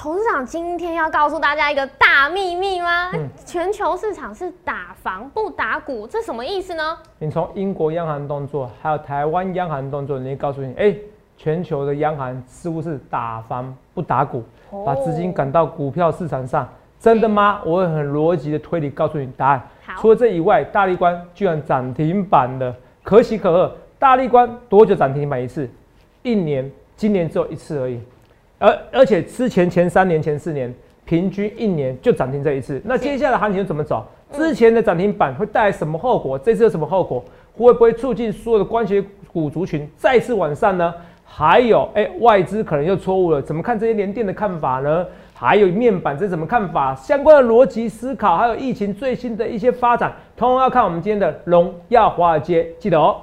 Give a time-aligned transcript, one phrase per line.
[0.00, 3.10] 董事长今天要告诉大家一个大秘密吗？
[3.44, 6.96] 全球市场是打房不打股，这什么意思呢？
[7.18, 10.94] 你从英国央行动作，还有台湾央行动作，你告诉你，哎，
[11.36, 14.44] 全球的央行似乎是打房不打股，
[14.86, 16.68] 把资金赶到股票市场上，
[17.00, 17.60] 真的吗？
[17.64, 19.68] 我会很逻辑的推理告诉你答案。
[19.96, 22.72] 除了这以外，大力关居然涨停板了，
[23.02, 23.76] 可喜可贺。
[23.98, 25.68] 大力关多久涨停板一次？
[26.22, 28.00] 一年，今年只有一次而已。
[28.58, 30.74] 而而且之前前三年前四年
[31.04, 34.06] 平均一年就涨停这一次，那接下来行情怎么走？
[34.32, 36.38] 之前的涨停板会带来什么后果？
[36.38, 37.24] 这次有什么后果？
[37.56, 39.02] 会不会促进所有的关节
[39.32, 40.94] 股族群再次往上呢？
[41.24, 45.06] 还有，哎，外资可能又错误了，怎么看这些连电的看法呢？
[45.34, 46.94] 还有面板这怎么看法？
[46.94, 53.20] 相关的逻辑思考，还有疫情最新的一些发展，通通要看我们今天的荣耀华尔街，记得哦。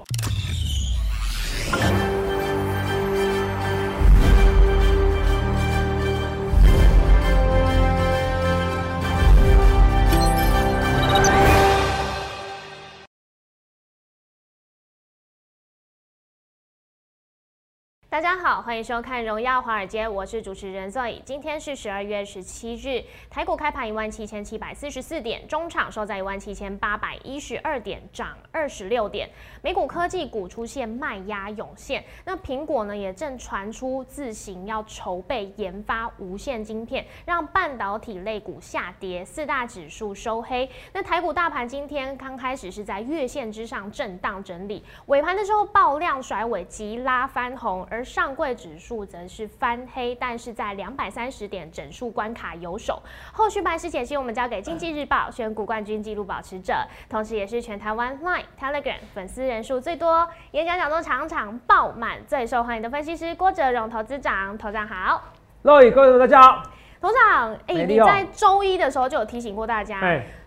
[18.16, 21.22] 大家好，欢迎收看《荣耀华尔街》，我是主持人 Zoe。
[21.26, 29.30] 今天是十二月十七日，台股开盘一万七千七百四十四点，中场收在一万七千八百一十二点，涨二十六点。
[29.62, 40.70] 美股科技股出现卖压涌现，那苹果呢也正传出自行要筹备研发无线晶片，让半导体类股下跌，四大指数收黑。
[40.94, 53.02] 那台股大盘今天刚开始是在月线之上震荡整理，尾盘的时候爆量甩尾急拉翻红，而上柜指数则是翻黑，但是在两百三十点整数关卡有守。
[53.34, 56.76] 后续盘势解析，我们交给经济日报选股冠军纪录保持者，
[57.10, 64.56] 同时也是全台湾 Line、Telegram 粉丝人数最多、演讲讲座场场爆满、最受欢迎的分析师郭哲荣投资长。
[64.58, 65.24] 投长好，
[65.64, 66.64] 各位各位大家好，
[67.02, 70.00] 头长，哎，你在周一的时候就有提醒过大家。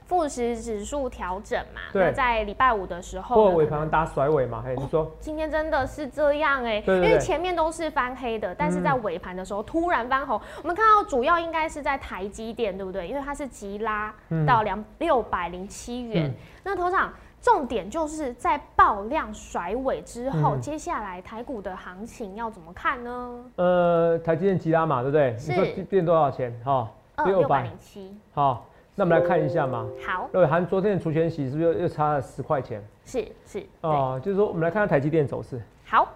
[0.08, 1.82] 富时指数调整嘛？
[1.92, 4.62] 那在礼拜五的时候，或尾盘打甩尾嘛？
[4.64, 6.82] 嘿，你说今天真的是这样哎？
[6.86, 10.40] 因为前面都是翻黑的，但是在尾盘的时候突然翻红。
[10.62, 13.06] 我们看到主要应该是在台积电，对不对？
[13.06, 14.10] 因为它是急拉
[14.46, 16.34] 到两六百零七元。
[16.64, 23.44] 那头场重点就是在爆量甩尾之后，接下来台股的行情要怎么看呢？
[23.56, 25.36] 呃，台积电急拉嘛，对不对？
[25.36, 26.58] 是变多少钱？
[26.64, 26.88] 哈，
[27.26, 28.16] 六百零七。
[28.32, 28.64] 好。
[28.98, 29.88] 那我们来看一下嘛。
[30.04, 30.28] 好。
[30.32, 32.82] 对，含昨天的除权息是不是又又差了十块钱？
[33.04, 33.62] 是是。
[33.80, 35.62] 哦，就是说我们来看看台积电走势。
[35.86, 36.12] 好。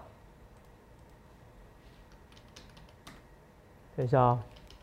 [3.95, 4.39] 等一下啊，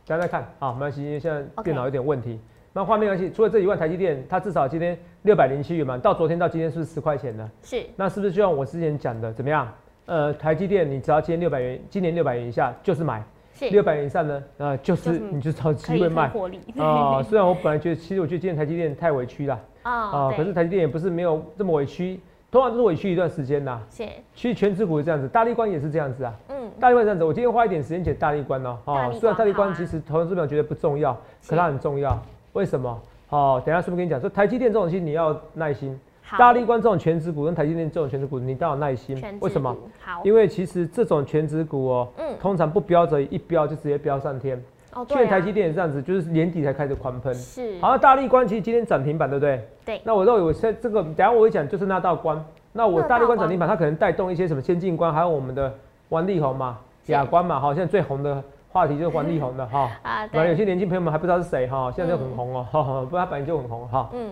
[0.07, 2.41] 大家再看啊，没关系，因为现在电脑有点问题。
[2.73, 7.51] 那画面关系，除了这以外，台积电它至少今天六百零七元嘛，到昨天到今天是不是十块钱呢？
[7.63, 7.85] 是。
[7.97, 9.71] 那是不是就像我之前讲的，怎么样？
[10.07, 13.23] 呃，台积电你只要今天六百元，今年六百元以下就是买。
[13.69, 16.31] 六百元以上呢，啊，就是你就找机会卖
[16.79, 17.23] 啊。
[17.29, 22.19] 虽然我本来觉得，其实我觉得今天台积电太委屈了啊，可是台积电也不是没有这么委屈，
[22.51, 23.81] 通常都是委屈一段时间呐。
[23.91, 24.05] 是，
[24.35, 26.35] 其实全指股是这样子，大力关也是这样子啊。
[26.49, 28.79] 嗯，大力关这样子，我今天花一点时间解大力关哦。
[28.87, 31.13] 啊，虽然大力关其实投资者觉得不重要，
[31.47, 32.19] 可它很重要。
[32.55, 33.01] 为什么？
[33.29, 35.99] 好，等下是不是跟你讲说，台积电这种东西你要耐心。
[36.39, 39.21] 大力关这种全职股跟台积电这种全职股，你都要耐心。
[39.41, 39.77] 为什么？
[40.01, 44.63] 好，因为其实这种全职股哦，嗯，通常不标则一标就直接标上天。
[44.93, 45.27] 哦，对。
[45.27, 47.33] 台积电也这样子，就是年底才开始狂喷。
[47.35, 47.79] 是。
[47.81, 49.69] 好，大力关其实今天涨停板，对不对？
[49.85, 50.01] 对。
[50.05, 52.43] 那我认为我现在这个，等下我会讲，就是那道关。
[52.73, 55.73] 那我大力关涨停板，它可能带动一些什么先进关，还有我们的
[56.09, 58.43] 王力宏嘛、亚关嘛，哈，现在最红的
[58.73, 59.91] 话题就是王力宏的哈。
[60.03, 60.49] 啊，对。
[60.49, 64.09] 有些年轻朋友们还不知道是谁哈，现在就很红哦，不然他本来就很红哈。
[64.13, 64.31] 嗯。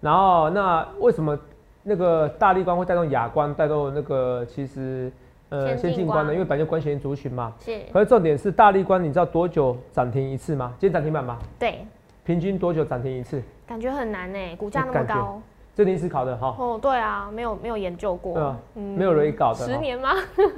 [0.00, 1.38] 然后那为什么？
[1.88, 5.08] 那个大力光会带动亚光，带动那个其实
[5.50, 7.52] 呃先进光呢，因为本来就关联族群嘛。
[7.60, 7.78] 是。
[7.92, 10.74] 可是重点是大力光，你知道多久涨停一次吗？
[10.80, 11.38] 今天涨停板吗？
[11.60, 11.86] 对。
[12.24, 13.40] 平均多久涨停一次？
[13.68, 15.40] 感觉很难呢，股价那么高。
[15.76, 16.56] 这临时考的哈。
[16.58, 18.32] 哦，对啊，没有没有研究过。
[18.32, 19.66] 对啊，没有人搞的。
[19.66, 20.14] 十年吗？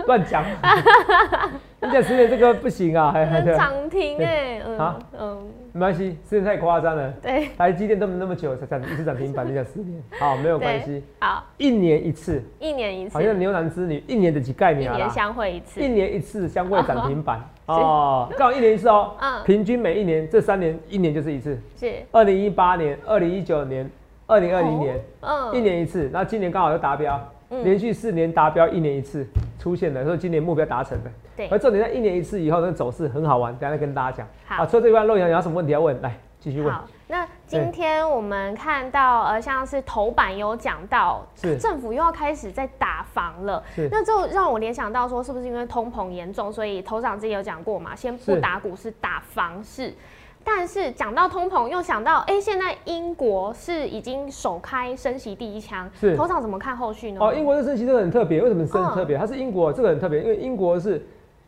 [0.06, 0.44] 乱讲。
[1.82, 4.60] 你讲十年这个不行啊，还还涨停哎。
[4.78, 7.10] 啊，嗯，没关系，十年太夸张了。
[7.20, 7.48] 对。
[7.58, 11.02] 台积电都没那么久才涨一次涨停板，你讲十年， 好，没有关系。
[11.18, 11.44] 好。
[11.56, 12.40] 一年一次。
[12.60, 13.14] 一年一次。
[13.14, 14.94] 好像牛郎织女，一年的几概念啊？
[14.94, 15.80] 一年相会一次。
[15.80, 19.16] 一年一次相会涨停板 哦，刚好一年一次哦。
[19.18, 19.42] 嗯。
[19.44, 21.60] 平均每一年这三年，一年就是一次。
[21.76, 21.92] 是。
[22.12, 23.90] 二零一八年、二零一九年。
[24.28, 29.26] 二零二零年，嗯，一年一次，那今年刚好又达标，连续四年达标，一年一次
[29.58, 31.10] 出现的，所以今年目标达成的。
[31.34, 34.28] 对，而重点在一年一次以后，那走势很好玩，等下再跟大家讲。
[34.46, 35.98] 好，除了这一块，陆阳有什么问题要问？
[36.02, 36.70] 来，继续问。
[36.70, 41.26] 好，那今天我们看到呃，像是头版有讲到，
[41.58, 49.94] 政府又要开始在打房了，是那就让我联想到说，是不是因为通膨严重，所以头长自己有讲过嘛，先不打股市，打房市。
[50.44, 57.20] 但是讲到通膨，又想到，哎、现在英国是已经首开升息第一枪，是头场怎么看后续呢？
[57.20, 59.16] 哦，英国的升息这个很特别，为什么升嗯特别？
[59.16, 61.04] 它是英国这个很特别，因为英国是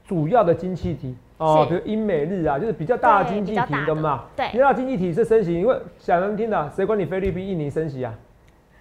[0.07, 4.25] 主要的经济体哦，比如英美日啊，就是比较大的对经济体的的嘛。
[4.37, 8.15] 对比较大经济体是升息，因为讲难听的，谁管你菲律宾、印尼升息啊？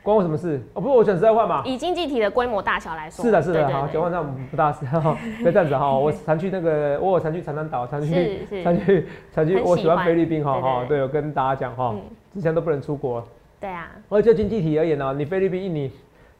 [0.10, 0.60] 关我什么事？
[0.74, 1.62] 哦，不是我讲实在话嘛。
[1.64, 5.96] 以经济体的规模大小来说，是的，是的，好，讲话上不大事，哈， 别这样子哈。
[5.96, 10.84] 我常去那个，我有常去长滩岛，常去，常去，常去，我喜欢菲律宾哈哈。
[10.88, 12.02] 对，我跟大家讲哈嗯，
[12.34, 13.24] 之前都不能出国，
[13.60, 15.92] 对啊，而就经济体而言呢，你菲律宾、印尼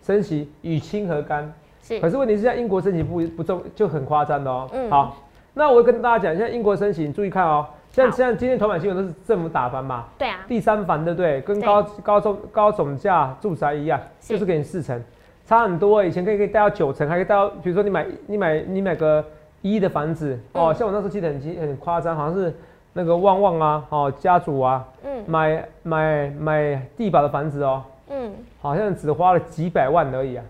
[0.02, 1.54] 升息与清何干？
[1.84, 4.68] 是可是问题是，现在英国升息不不重就很夸张的哦。
[4.74, 5.16] 嗯好，
[5.54, 7.68] 那我会跟大家讲，一下英国升息，你注意看哦。
[7.92, 11.42] 像像今天头版新闻都是政府打房嘛，对啊，第三房对不对？
[11.42, 15.02] 跟高高中高总价住宅一样，是就是给你四成，
[15.46, 16.04] 差很多。
[16.04, 19.26] 以前可以可以贷到九成，还可以贷到，比如说你买你买你买个
[19.62, 22.54] 一的房子哦，嗯像我那时候记得很记很夸张，好像是
[22.94, 28.32] 那个旺旺啊，哦家族啊，嗯买买买地保的房子哦，嗯，
[28.62, 30.46] 好像只花了几百万而已啊。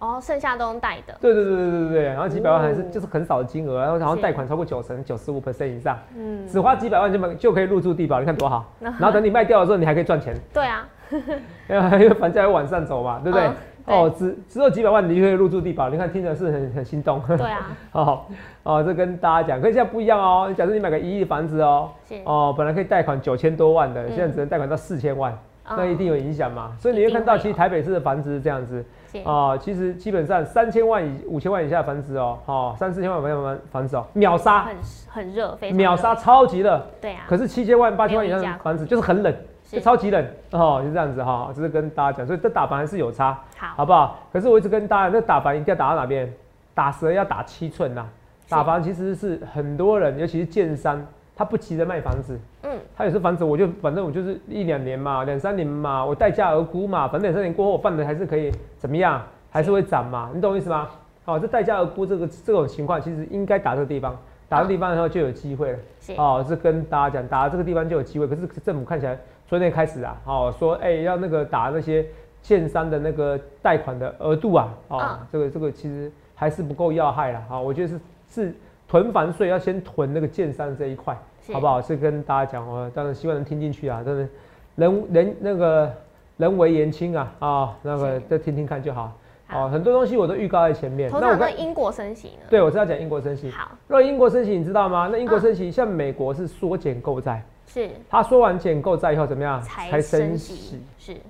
[0.00, 8.64] 哦，剩下都用贷的，对对对对对对，然后几百万还是哦就是很少的金额，然后好像是贷款超过九成，九十五 percent 以上，嗯，只花几百万就买就可以入住地堡，你看多好。
[8.80, 10.88] 然后等你卖掉的时候，你还可以赚钱，对啊，
[11.70, 13.46] 因为房价会往上走嘛，对不对？
[13.46, 13.54] 嗯
[13.86, 17.20] 哦，只只有几百万你就可以入住地堡，你看听着是很很心动。
[17.36, 18.20] 对啊， 哦
[18.62, 20.52] 哦，这跟大家讲，跟现在不一样哦。
[20.56, 21.90] 假设你买个一亿的房子哦，
[22.24, 26.72] 哦，本来可以贷款九千多万的，嗯现在只能贷款到四千万，那嗯一定有影响嘛。
[26.78, 28.84] 所以你会看到，其实台北市的房子是这样子。
[29.12, 34.76] 是啊、其实基本上三千万以五千万以下的房子哦，哦，三四千万房房子哦，秒杀，很
[35.08, 36.80] 很热，非常秒杀，超级热。
[37.00, 39.34] 对啊，可是七千万、八千万以上的房子就是很冷，
[39.68, 40.24] 就超级冷。
[40.52, 44.16] 哦，就这样子哈、这是跟大家讲，所以这打房还是有差，好，好不好？
[44.32, 46.32] 可是我一直跟大家，那打房一定要打到哪边？
[46.72, 48.06] 打蛇要打七寸呐、
[48.46, 48.50] 是。
[48.50, 51.04] 打房其实是很多人，尤其是建商，
[51.40, 60.86] 他不急着卖房子，嗯，他有时候房子我就反正我就是一两年嘛，两三年嘛，我待价而沽嘛，反正两三年过后我放的还是可以怎么样，还是会涨嘛，你懂我意思吗？
[61.24, 64.14] 好、这待价而沽这个这种情况，其实应该打这个地方，
[64.50, 65.78] 打这个地方的话就有机会了。
[66.18, 68.28] 哦，是跟大家讲，打这个地方就有机会。
[68.28, 72.04] 可是政府看起来昨天开始啊，哦，说哎、要那个打那些
[72.42, 77.42] 建商的那个贷款的额度啊，哦，嗯这个这个其实还是不够要害啦。
[77.50, 78.54] 哦、我觉得是是
[78.86, 81.20] 囤房税要先囤那个建商这一块，是
[81.52, 81.66] 好不？
[81.66, 81.80] 好？
[81.80, 84.28] 是跟大家讲哦，当然希望能听进去啊，真的
[84.76, 85.92] 人人那个
[86.36, 89.12] 人为言轻啊，啊、那个再听听看就好。
[89.46, 91.10] 好哦，很多东西我都预告在前面。
[91.10, 92.46] 那我跟那英国升息呢？
[92.48, 95.08] 对我知道讲英国升息，好，那英国升息，你知道吗？
[95.10, 97.42] 那英国嗯升息，像美国是缩减购债。
[97.66, 99.60] 是他说完减购债以后怎么样？
[99.62, 101.20] 才升息息。，是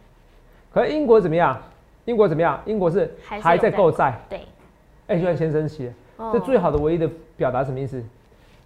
[0.73, 1.59] 可是英国怎么样？
[2.05, 2.61] 英国怎么样？
[2.67, 4.41] 英国是还在在购债，对，
[5.07, 5.91] 哎、居然先升息
[6.33, 8.03] 这最好的唯一的表达什么意思？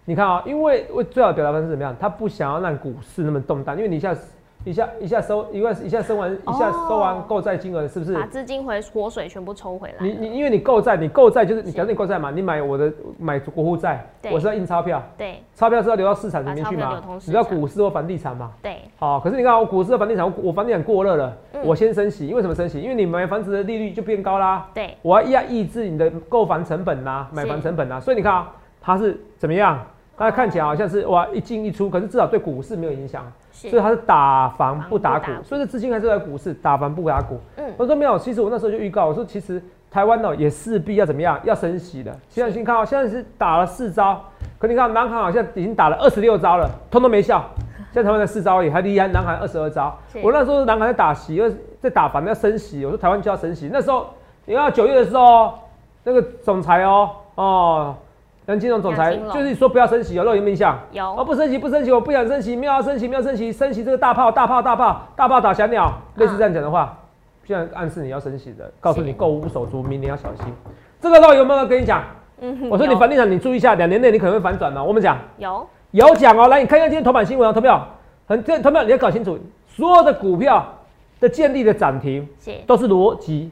[0.06, 1.97] 你看啊、因为我最好的表达方式怎么样？
[1.99, 4.15] 他不想要让股市那么动荡，因为你一下
[4.62, 8.12] 一下一下收一万一下收完一下收完购债金额，是不是？
[8.12, 18.53] 把资金回活水全部抽回来，你你因为你购债，你购债就是你是假设你购债嘛，你买我的买国库债，我是要印钞票，对钞票是要流到市场里面去嘛你知道股市或房地产嘛？
[18.62, 22.79] 对，好，可是你看我股市和房地产，我我房地产过热了，嗯我先升息，因为什么升息？
[22.79, 28.53] 因为你买房子的利率就变高啦，对，我要抑制你的购房成本呐、买房成本呐、所以你看啊，
[28.83, 29.81] 它是怎么样？
[30.17, 37.41] 大家看起来好像是哇一进一出，可是至少对股市没有影响，所以是，它是打房房不打股所以这资金还是在股市打房不打股。
[37.56, 42.17] 嗯，我说没有，其实我那时候就预告，我说其实台湾呢也势必要怎么样，要升息的。
[42.29, 44.23] 现在先看哦，现在是打了四招，
[44.59, 47.44] 可你看南韩好像已经打了二十六招了，通通没效。
[47.93, 49.97] 现在台湾才四招而已，还离南韩二十二招。
[50.21, 51.49] 我那时候南韩在打息，要
[51.81, 53.71] 在打房要升息，我说台湾就要升息。
[53.73, 54.09] 那时候
[54.47, 55.55] 你看九月的时候，
[56.03, 57.97] 那个总裁哦哦，
[58.46, 60.79] 杨金龙总裁就是说不要升息有没有印象？
[61.17, 66.98] 哦，不升息，不升息，我不想升息，没有要升息，没有升息，升息这个大炮，大炮，大炮，大炮打小鸟，类似这样讲的话，
[67.44, 70.44] 现在暗示你要升息的，告诉你是购物手足，明年要小心。
[71.01, 72.03] 这个肉有没有跟你讲？
[72.41, 74.84] 嗯我说你房地产你注意一下，两年内你可能会反转哦。
[74.84, 77.86] 我们讲有，有讲哦，来你看一下今天头版新闻哦，投票，
[78.27, 80.67] 很这投票你要搞清楚，所有的股票
[81.19, 82.29] 的建立的涨停，
[82.67, 83.51] 都是逻辑。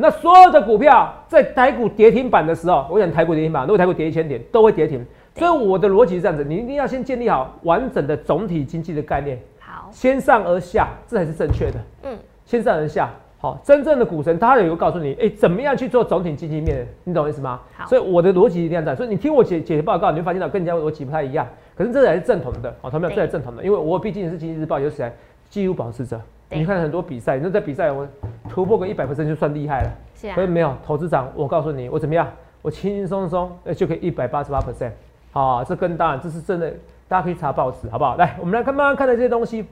[0.00, 5.04] 那所有的股票在台股跌停板的时候，我讲台股跌停板，如果台股跌一千点，都会跌停。
[5.34, 11.80] 所以我的逻辑是这样子，你一定要先建立好完整的总体经济的概念，好，先上而下，这才是正确的。
[12.04, 17.60] 嗯，先上而下，好，真正的股神他有告诉你，哎、怎么样去做总体经济面，你懂我意思吗？
[17.76, 21.44] 好所以我的逻辑一定要这样，所以你听我解解报告，你会发现到跟人家逻辑不太一样。
[21.76, 23.14] 可是这才是正统的，哦，同没有？
[23.14, 25.12] 对这才是正统的，因为我毕竟是经济日报有史以来
[25.50, 26.20] 纪录保持者。
[26.48, 28.06] 对你看很多比赛，那在比赛我
[28.48, 29.90] 突破个一百 percent 就算厉害了。
[30.14, 32.26] 是啊可是，没有投资长，我告诉你，我怎么样？
[32.62, 34.90] 我轻轻松松呃就可以一百八十八 percent，
[35.32, 36.72] 好，这跟当然这是真的，
[37.06, 38.16] 大家可以查报纸，好不好？
[38.16, 39.66] 来，我们来看慢慢看的这些东西。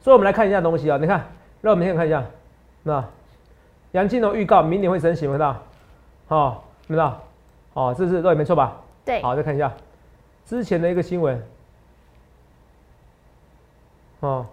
[0.00, 1.22] 所以我们来看一下东西啊，你看，
[1.60, 2.24] 让我们先看一下，
[2.84, 3.04] 那
[3.92, 5.62] 杨金龙预告明年会升息，有没有看到？
[6.28, 7.22] 好、有没有看到？
[7.74, 8.80] 哦，这是对，没错吧？
[9.04, 9.70] 对，好，再看一下
[10.46, 11.42] 之前的一个新闻。
[14.20, 14.46] 哦，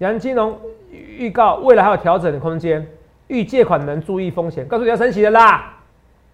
[0.00, 0.58] 杨金龙
[0.90, 2.86] 预预告未来还有调整的空间，
[3.26, 5.74] 预借款人注意风险，告诉你要升息的啦。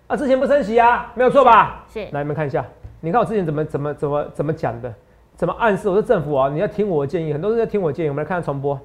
[0.07, 1.85] 啊，之前不升息啊，没有错吧？
[1.93, 2.65] 是来，你们看一下，
[3.01, 4.95] 你看我之前怎么怎么怎么怎么讲的，
[5.35, 5.89] 怎么暗示？
[5.89, 8.09] 我说政府啊，你要听我的建议，很多人在听我的建议。
[8.09, 8.79] 我们来看看重播，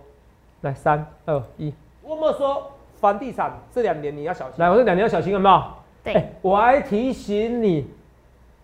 [0.61, 1.71] 来，三二一，
[2.01, 4.55] 我们说房地产这两年你要小心。
[4.57, 5.63] 来，我这两年要小心，有没有？
[6.03, 7.87] 对，哎我还提醒你，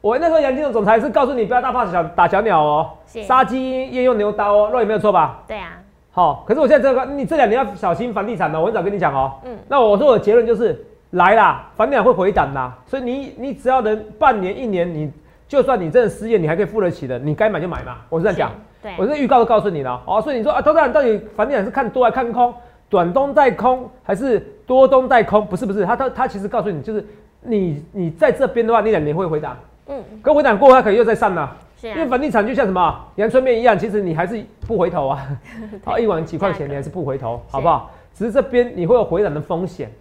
[0.01, 5.43] 我那时候杨金龙总裁是告诉你不要大炮小打小鸟哦，是杀鸡焉用牛刀哦，肉也没有错吧？
[5.47, 5.77] 对啊，
[6.17, 9.33] 好，可是我现在这个你这两年要小心房地产嘛，我很早跟你讲哦。
[9.45, 15.11] 嗯那我说我的结论就是来啦，房地产会回档啦，所以你你只要能半年一年，你
[15.47, 17.97] 就算你真的失业，你还可以付得起的，你该买就买嘛。
[18.09, 22.51] 我是这样讲是，对，我这预告都告诉你了哦，所以你说啊，投资人到底房地产是看多还看空，
[22.89, 25.45] 短东带空还是多东带空？
[25.45, 27.05] 不是不是，他他他其实告诉你就是
[27.43, 29.55] 你你在这边的话，你两年会回档，
[29.85, 31.55] 嗯，可回档过后它可能又再上了。
[31.79, 35.39] 是啊，因为房地产就像什么阳春面一样，其实你还是不回头啊，
[35.85, 37.91] 好一碗几块钱你还是不回头，好不好？
[38.13, 39.91] 只是这边你会有回档的风险，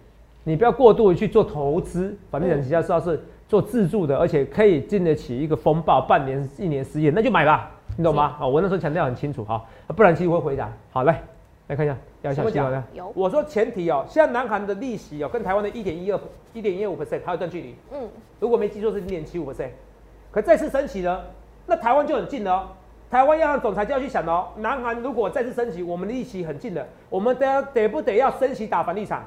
[0.43, 2.17] 你不要过度的去做投资。
[2.31, 8.35] 房地产其实是要是做自住的，而且可以经得起一个风暴，半年一年失业那就买吧，你懂吗？
[8.39, 10.73] 啊，我那时候强调很清楚哈，啊不然其实会回档。
[10.91, 11.21] 好，来
[11.67, 12.83] 来看一下，要小心啊。
[12.93, 16.19] 有，我说前提哦，现在南韩的利息哦，跟台湾的一点一二、
[16.53, 17.75] 一点一五 percent 还有段距离。
[17.93, 19.69] 嗯，如果没记错是零点七五 percent，
[20.31, 21.21] 可再次升起呢，
[21.67, 22.67] 那台湾就很近了哦。
[23.09, 29.23] 台湾央行总裁就要去想了哦，南韩如果再次升息，我们的利息很近了，我们得得不得要升息打房地产？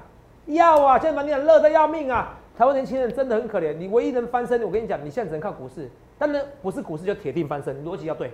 [0.46, 2.36] 要啊，现在房地产热得要命啊！
[2.58, 8.32] 台湾年轻人真的很可怜，你唯一能翻身，我跟你讲，你现在只能靠股市，但呢不是股市就铁定翻身，逻辑要对，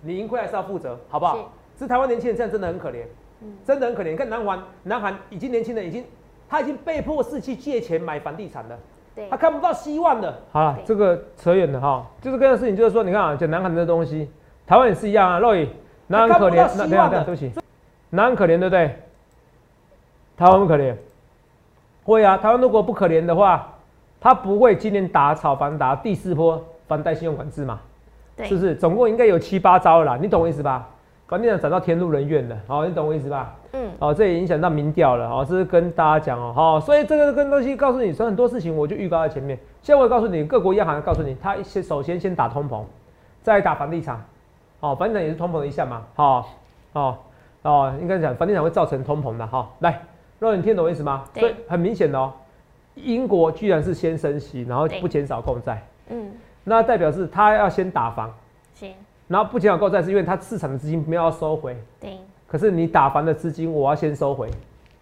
[0.00, 1.52] 你盈亏还是要负责，好不好？
[1.76, 3.04] 只是台湾年轻人现在真的很可怜，
[3.40, 4.10] 嗯真的很可怜。
[4.10, 6.04] 你看南韩，南韩已经年轻人已经，
[6.48, 8.76] 他已经被迫是去借钱买房地产了。
[9.18, 10.32] 对他，看不到希望的。
[10.52, 14.30] 好了，这个扯远了哈，就是这件事情，就是说，你看啊，讲南韩的东西，
[14.64, 15.40] 台湾也是一样啊。
[15.40, 15.68] 肉宇，
[16.06, 17.52] 南韩可怜，看不到那希望的等下等下对不起，
[18.10, 18.96] 南韩可怜对不对？
[20.36, 20.94] 台湾不可怜，
[22.04, 22.36] 会啊。
[22.36, 23.74] 台湾如果不可怜的话，
[24.20, 27.80] 他不会今年打炒房打第四波房贷信用管制嘛？
[28.36, 28.76] 对，是不是？
[28.76, 30.88] 总共应该有七八招了啦，你懂我意思吧？
[31.28, 33.54] 房地产涨到天怒人怨了，好，你懂我意思吧？
[33.72, 39.58] 嗯，哦，这也影响到民调了，哦，这是跟大家讲哦，好、所以这个跟东西告诉你，所以很多事情我就预告在前面。
[39.82, 42.82] 现在我也告诉你，各国央行告诉你，他先首先先打通膨，
[43.42, 44.24] 再打房地产，
[44.80, 46.48] 哦，房地产也是通膨的一项嘛，好、
[46.94, 47.18] 哦，
[47.60, 50.00] 哦，应该讲房地产会造成通膨的，哈、来，
[50.38, 51.24] 肉你听懂我意思吗？
[51.34, 51.42] 对。
[51.42, 52.32] 所以很明显的哦，
[52.94, 54.98] 英国居然是先升息，然后对。
[55.02, 56.32] 不减少购债，嗯，
[56.64, 58.32] 那代表是他要先打房，
[58.74, 58.86] 是，
[59.28, 64.50] 然后不减少购债是因为它市场的资金没有要收回，对，可是你打房的资金我要先收回。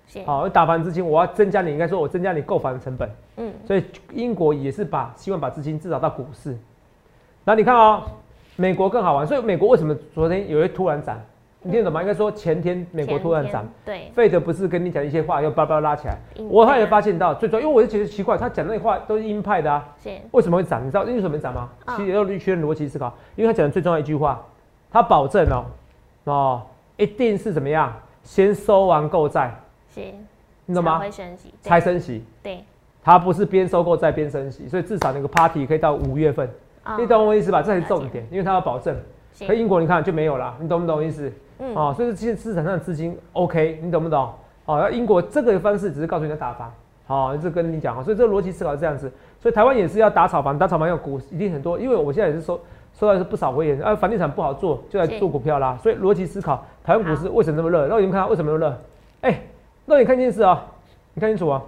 [0.08, 6.56] 是，好，打房资金我要增加你，应该说我增加你购房的成本，嗯，所以英国也是把希望把资金至少到股市。
[7.44, 8.02] 那你看哦，
[8.56, 11.20] 美国更好玩，所以美国为什么昨天有一突然涨？
[11.62, 12.00] 你听得懂吗？
[12.00, 16.16] 应该说前天美国突然涨，前天，费德不是跟你讲一些话又叭叭拉起来，
[16.48, 20.80] 我后来发现到，最主要因为我就觉得奇怪，他讲那话都是鹰派的啊，是，为什么会涨？
[20.86, 21.68] 你知道因为什么会涨吗？
[21.86, 24.44] 嗯其实要确认逻辑思考，因为他讲的最重要一句话，
[24.90, 25.64] 他保证哦，
[26.24, 26.62] 哦，
[26.96, 29.52] 一定是怎么样，先收完购债，
[29.92, 30.02] 是，
[30.66, 31.06] 你懂吗才？
[31.06, 32.24] 会升息，对才升息。
[32.44, 32.64] 对，
[33.02, 36.48] 他不是边收购再边升息，所以至少那个 party 可以到五月份，
[36.84, 37.60] 哦你懂我意思吧？
[37.60, 38.96] 这才是重点，因为他要保证。
[39.32, 41.30] 是可英国你看就没有啦，你懂不懂我意思？
[41.58, 44.32] 嗯，哦，所以这些市场上的资金 OK，你懂不懂？
[44.66, 46.72] 哦，那英国这个方式只是告诉你要打房，
[47.06, 49.10] 好、这跟你讲哦，所以这个逻辑思考是这样子，
[49.40, 52.60] 所以台湾也是要打炒房，打炒房要股一定很多，因为我现在也是收
[52.98, 57.86] 收到是不少回言，啊，房地产不好做，就来做股票啦，所以逻辑思考，台湾股市为什么那么热？
[57.86, 58.78] 那你们看到为什么那么热？
[59.20, 59.40] 哎、
[59.84, 60.66] 那你看电视啊、
[61.14, 61.62] 你看清楚啊、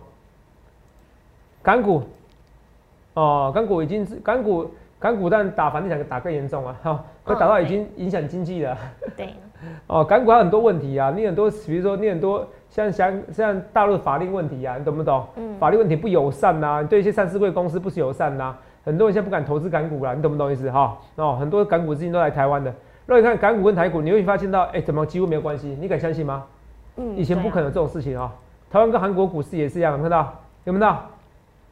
[1.63, 2.03] 港股，
[3.15, 8.77] 哦，港股已经是港股，港股但打房地产打更严重啊，哈、会打到已经影响经济了。
[9.17, 9.35] 对，
[9.87, 15.27] 哦，港股还有很多问题啊，你很多，比如说你很多像像像大陆法令问题啊，你懂不懂？
[15.37, 20.97] 嗯，法律问题不友善呐、对一些上市贵公司不友善呐、很多人现在不敢投资港股啦，你懂不懂意思哈？
[21.17, 22.71] 哦，很多港股资金都来台湾的。
[23.07, 25.77] 如果你看港股跟台股，你会发现到，哎、怎么几乎没有关系？
[25.81, 26.45] 你敢相信吗？
[26.97, 28.33] 嗯以前不可能这种事情啊、
[28.71, 30.35] 台湾跟韩国股市也是一样，看到？
[30.65, 30.87] 有没有？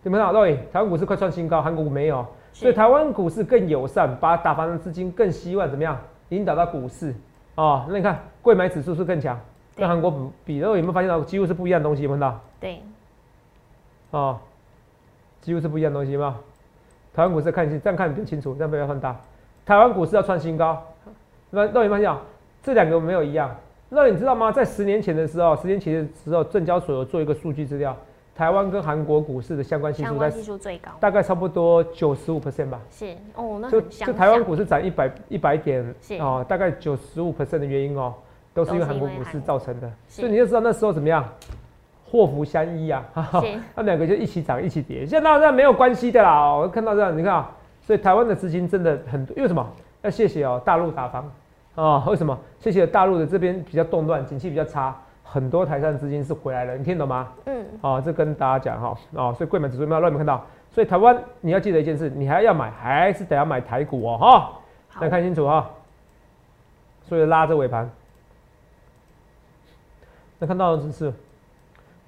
[0.05, 0.40] 有没有看到？
[0.40, 5.99] 肉眼台湾股市快创新高，韩国股没有，所以台湾股市更友善，把打房的资金更希望怎么样
[6.31, 7.12] 引导到股市
[7.57, 7.85] 哦。
[7.89, 9.39] 那你看，贵买指数是更强，
[9.75, 12.05] 跟韩国比比，然后有没有发现到几乎是不一样的东西？
[12.05, 12.41] 有没有看到？
[12.61, 12.81] 对，
[14.13, 14.39] 哦，
[15.41, 16.33] 几乎是不一样的东西，有没有？
[17.13, 19.17] 台湾股市看清，这样看比较清楚，这样不要放大。
[19.65, 20.81] 台湾股市要创新高，
[21.51, 22.21] 那那你发现啊，
[22.63, 23.55] 这两个没有一样。
[23.89, 24.53] 那你知道吗？
[24.53, 27.97] 在十年前的时候，十年前的时候，证交所有做一个数据资料，
[28.37, 32.78] 台湾跟韩国股市的相关系数在系数最高，大概差不多九十五 percent 吧。
[32.90, 35.83] 是哦，那就就台湾股市涨一百一百点
[36.21, 38.12] 哦，大概九十五 percent 的原因哦，
[38.52, 39.90] 都是因为韩国股市造成的。
[40.07, 41.26] 所以你就知道那时候怎么样，
[42.05, 43.02] 祸福相依啊，
[43.75, 45.07] 那两个就一起涨一起跌。
[45.07, 47.50] 现在那没有关系的啦，我看到这样，你看啊，
[47.81, 49.66] 所以台湾的资金真的很多，因为什么？
[50.02, 51.33] 要谢谢哦，大陆打房。
[51.75, 52.38] 啊，为什么？
[52.59, 54.95] 谢谢大陆的这边比较动乱，景气比较差，
[55.28, 57.28] 很多台商资金是回来了，你听懂吗？
[57.47, 57.66] 嗯。
[57.80, 64.52] 哦，这跟大家讲哈，哦，所以贵买指数没有乱没看到，所以台湾你要记得一件事，你还要买，还是得要买台股哦，哈。
[65.00, 65.68] 来看清楚哈。
[67.02, 67.90] 所以拉着尾盘，
[70.38, 71.12] 那看到指数，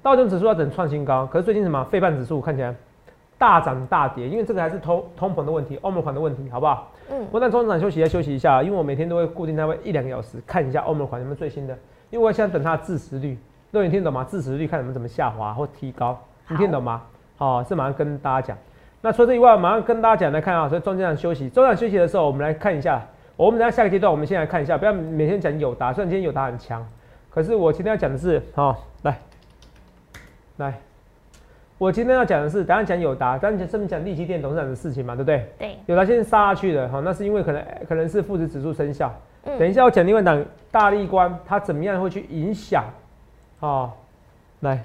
[0.02, 1.84] 道琼指数要等创新高，可是最近什么？
[1.84, 2.74] 费半指数看起来。
[3.40, 6.90] 大涨大跌，因为这个还是通通膨的问题，欧盟款的问题，好不好？
[7.08, 7.24] 嗯。
[7.30, 11.78] 我等中场休息要休息一下，因为我每天都会固定在位一两个小时看一下欧盟款有没有最新的，
[12.10, 13.38] 因为我想等它的致时率，
[13.70, 14.26] 那你听懂吗？
[14.30, 17.02] 致时率看你们怎么下滑或提高，你听懂吗？
[17.36, 18.58] 好，是马上跟大家讲。
[19.00, 23.00] 那除了这以外，马上跟大家讲来看啊，所以中间休息，中场休息的时候，我们来看一下，
[23.36, 26.84] 我们等下下个阶段，我们先来看一下，不要每天讲友达，虽然今天友达很强，
[27.30, 29.18] 可是我今天要讲的是，好，来，
[30.56, 30.74] 来。
[31.76, 35.46] 我今天要讲的是，等下讲友达，等下讲顺便讲利基店董事长的事情嘛，对不对？
[35.58, 35.78] 对。
[35.86, 39.14] 友达先杀下去的，哈，那是因为可能可能是负值指数生效。
[39.56, 42.84] 等一下我讲另外档大力关，它怎么样会去影响？
[43.60, 43.90] 哦，
[44.60, 44.84] 来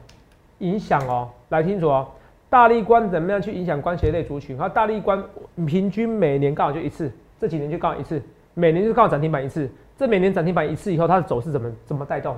[0.59, 2.07] 影响哦，来清楚哦，
[2.49, 4.57] 大力关怎么样去影响关节类族群？
[4.57, 5.21] 它，大力关
[5.65, 8.21] 平均每年刚好就一次，这几年就刚好一次，
[8.53, 9.69] 每年就刚好涨停板一次。
[9.95, 12.35] 这每年涨停板一次以后，它的走势怎么怎么带动？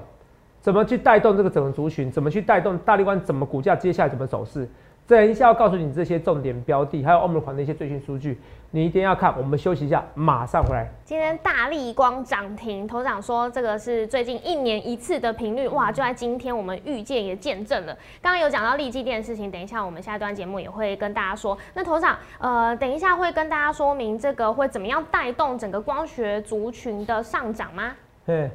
[0.60, 2.12] 怎么去带动这个整个族群？
[2.12, 3.20] 怎么去带动大力光？
[3.22, 4.68] 怎么股价接下来怎么走势？
[5.08, 8.40] 等一下要告诉你这些重点标的，还有欧盟款的一些最新数据，
[8.72, 9.32] 你一定要看。
[9.38, 10.88] 我们休息一下，马上回来。
[11.04, 15.92] 今天大力光涨停，头长说这个是最近一年一次的频率，哇！
[15.92, 17.94] 就在今天，我们预见也见证了。
[18.20, 21.56] 刚刚有讲到利基店的事情，等一下我们下一段节目也会跟大家说。
[21.76, 27.92] 那头长，呃，等一下会跟大家说明这个会怎么样带动整个光学族群的上涨吗？
[28.26, 28.50] 对。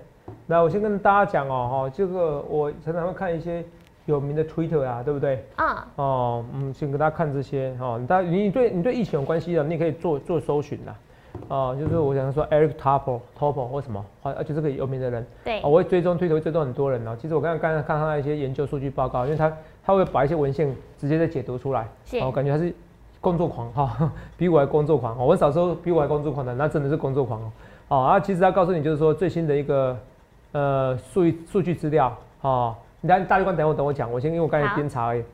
[0.48, 3.64] 来，我先跟大家讲哦，哈，这个我常常会看一些
[4.10, 5.44] 有名的 Twitter 啊，对不对？
[5.56, 10.94] 啊，哦，嗯，先给大家看这些，哦，大你对你对疫情有关系的，你也可以做做搜寻啦。
[11.48, 17.16] 哦，就是我想说 Eric Topol，Topol 或什么，而且这个有名的人，对，我会追踪 Twitter 会追踪很多人哦。
[17.20, 19.52] 其实我刚刚刚刚看他一些研究数据报告，因为他
[19.84, 21.88] 他会把一些文献直接在解读出来，
[22.20, 22.74] 哦感觉他是
[23.20, 27.52] 工作狂哈，比我还工作狂，我小时候比我还工作狂的，那真的是工作狂哦。
[27.88, 29.96] 哦，啊，其实他告诉你就是说最新的一个。
[30.52, 35.24] 呃，数数据资料，哦，你等大力关等我等我讲，我先因为我刚才编查而已。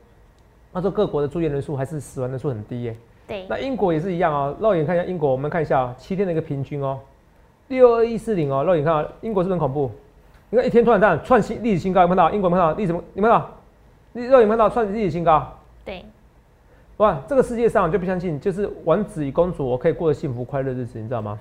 [0.73, 2.95] 他说各国的住院人数还是死亡人数很低耶。
[3.27, 3.45] 对。
[3.49, 6.99] 那英国也是一样哦，肉眼看一下英国，我们看一下七天的一个平均哦，
[7.67, 9.91] 六二一四零哦，肉眼看啊，英国是不是很恐怖？
[10.49, 12.31] 你看一天突然这样创新历史新高，有看到？
[12.31, 13.03] 英国看到历史什么？
[13.13, 13.49] 你看到？
[14.13, 15.51] 你肉眼看到创历史新高？
[15.83, 16.05] 对。
[16.97, 21.37] 哇，这个世界上就不相信，就是王子与公主我可以过得幸福快乐日子，你知道吗？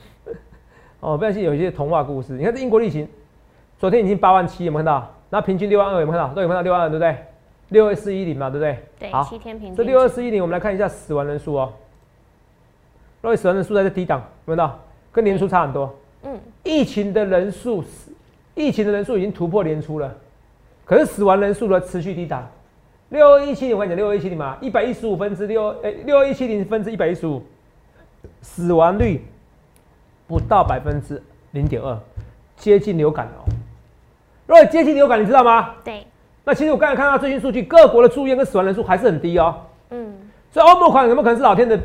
[1.01, 3.07] 哦，不相信有一些童话故事，你看这英国疫情。
[3.79, 5.15] 昨天已经八万七，有没有看到？
[5.31, 6.35] 那平均六万二，有没有看到？
[6.35, 7.17] 都有看到六万二，对不对？
[7.71, 8.79] 六二四一零嘛，对不对？
[9.11, 9.77] 对，七天平均。
[9.77, 11.73] 这六二四一零，我们来看一下死亡人数哦。
[13.23, 14.57] 若位死亡人数在这低档，有没有？
[14.57, 14.79] 到？
[15.11, 15.93] 跟年初差很多。
[16.23, 16.39] 嗯。
[16.63, 17.83] 疫情的人数，
[18.55, 20.15] 疫情的人数已经突破年初了，
[20.85, 22.49] 可是死亡人数呢持续低档。
[23.09, 27.43] 六二一七零，我跟你讲，六二一七零嘛，一百一十五分之六，哎，六二一七零分之一百一十五，
[28.43, 29.25] 死亡率
[30.29, 31.21] 不到百分之
[31.53, 31.99] 零点二，
[32.57, 33.47] 接近流感哦。
[34.47, 35.71] 如果接近流感，你知道吗？
[35.83, 36.07] 对。
[36.45, 39.55] 那其实我刚才看到最新数据，各国的住院跟死亡人数还是很低哦。
[39.91, 40.15] 嗯。
[40.53, 41.79] 所以欧盟款有没有可能是老天的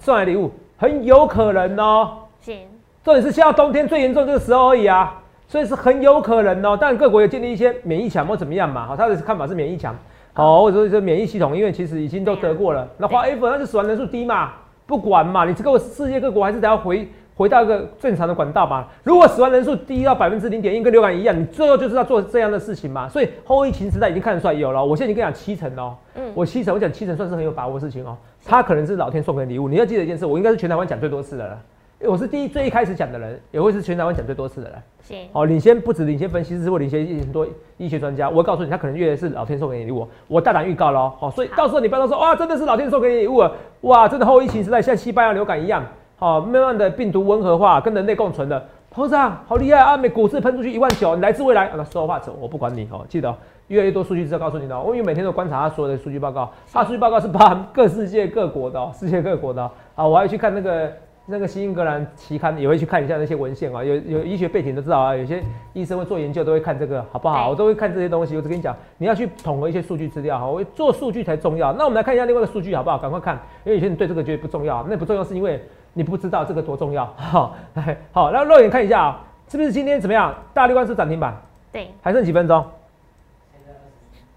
[0.00, 0.50] 送来礼物？
[0.76, 2.18] 很有可能哦。
[2.40, 2.60] 行。
[3.02, 6.78] 重点是现在冬天最严重这个时候而已啊，所以是很有可能哦。
[6.80, 8.86] 但各国也建立一些免疫墙或怎么样嘛？
[8.86, 9.96] 好，他的看法是免疫墙，
[10.34, 12.86] 好，或者说这免疫系统，因为其实已经都得过了。
[12.96, 14.52] 那华 F 那就死亡人数低嘛，
[14.86, 17.08] 不管嘛，你这个世界各国还是得要回。
[17.38, 18.88] 回到一个正常的管道吧。
[19.04, 23.08] 如果死亡人数低到百分之零点一，跟流感一样，你最后就是要做这样的事情嘛。
[23.08, 24.84] 所以后疫情时代已经看得出来有了。
[24.84, 28.16] 我现在已经跟你讲七成哦，嗯，我七成，我讲七成算是很有把握的事情哦。
[28.44, 29.68] 他可能是老天送给礼物。
[29.68, 31.56] 你要记得一件事，我应该是全台湾讲最多次的了。
[32.00, 34.78] 我是第一最一开始讲的人，也会是全台湾讲最多次的人。
[35.00, 37.46] 是哦，领先不止领先分析师或领先很多
[37.76, 41.12] 医学专家，我会告诉你，他可能越是老天送给你礼物，我大胆预告喽。
[41.18, 45.84] 好，所以到时候你不要说哇，真的是老天送给你礼物了，哇，真的后疫情时代像西班牙流感一样，
[46.18, 48.60] 好，慢慢的病毒温和化，跟人类共存的。
[48.90, 49.96] 头上好厉害啊！
[49.96, 53.06] 美股市喷出去一万九，你来自未来，那说话者，我不管你哦。
[53.08, 53.32] 记得
[53.68, 59.62] 越来越多数据是要告诉你的，我因为每天都观察他所有的数据报告，他数据报告是包含 各世界各国的，世界各国的
[59.94, 60.92] 啊，我还去看那个。
[61.30, 67.50] 那个新英格兰期刊也会去看一下那些文献啊，有有医学背景都知道啊，有些医生会做研究都会看这个好不好？
[67.50, 68.34] 我都会看这些东西。
[68.34, 71.70] 我只跟你讲，你要去统合一些数据资料哈，我做数据才重要。
[71.74, 72.96] 那我们来看一下另外一个数据好不好？
[72.96, 75.62] 赶快看，因为有些人对这个觉得不重要，那不重要是因为
[75.98, 77.04] 你不知道这个多重要。
[77.18, 80.32] 好，来好，那肉眼看一下啊，是不是今天怎么样？
[80.54, 81.36] 大力关是涨停板，
[81.72, 82.64] 对，还剩几分钟？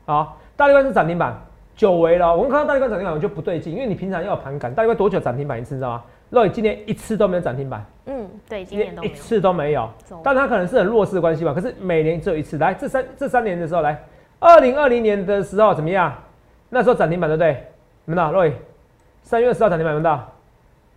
[0.08, 1.39] 好，大力关是涨停板，
[1.76, 2.36] 久违了。
[2.36, 6.04] 我们看到大力关涨停板，我就不对劲，因为你平常要有盘感，大力关多久涨停板一次，你知道吗？
[6.32, 9.88] 肉眼今天一次都没有涨停板，嗯，对，今年一次都没有，
[10.24, 11.54] 但它可能是很弱势的关系吧。
[11.54, 14.04] 可是每年只有一次，来这三这三年的时候，来
[14.39, 16.12] 二零二零年的时候怎么样？
[16.69, 17.63] 那时候涨停板对不对？
[18.06, 18.32] 有没有？
[18.32, 18.56] 肉眼
[19.21, 20.19] 三月二十号涨停板有没有？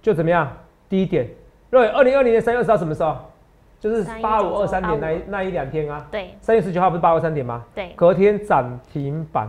[0.05, 0.47] 就怎么样？
[0.87, 1.27] 低点。
[1.71, 3.17] 肉眼二零二零年三月二十号什么时候？
[3.81, 6.07] 就是八五二三点那那一两天啊。
[6.11, 6.35] 对。
[6.43, 7.65] 三月十九号不是八五三点吗？
[7.75, 7.91] 对。
[7.97, 9.49] 隔天涨停板，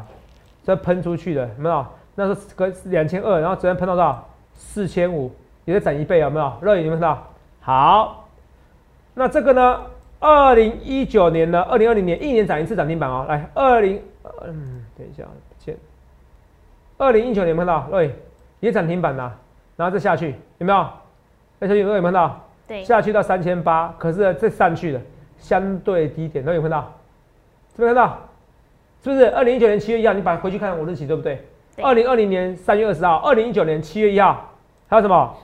[0.64, 1.86] 这喷出去的，有没有？
[2.16, 4.26] 那时候隔两千二，然后昨天喷到多少？
[4.54, 5.30] 四千五。
[5.66, 6.54] 也在涨一倍，有没有？
[6.62, 7.28] 热眼有没有看到？
[7.60, 8.30] 好，
[9.14, 9.82] 那这个呢？
[10.22, 11.62] 二零一九年呢？
[11.64, 13.26] 二零二零年一年涨一次涨停板哦。
[13.28, 14.02] 来，二零
[14.46, 15.24] 嗯，等一下，
[15.60, 15.76] 见。
[16.98, 17.90] 二零一九年有没有看到？
[17.90, 18.16] 对，
[18.62, 19.34] 也涨停板呐。
[19.76, 20.88] 然后再下去，有没有？
[21.60, 22.42] 而且有没有看到？
[22.68, 25.02] 对，下去到三千八，可是再上去的
[25.38, 26.92] 相对低点，都有看到？
[27.78, 28.18] 这边看到？
[29.04, 29.30] 是不是？
[29.32, 31.46] 二零一九年七月一号，你把回去看我日期对不对？
[31.84, 34.50] 二零二零年三月二十号，二零一九年七月一号，
[34.88, 35.36] 还有什么？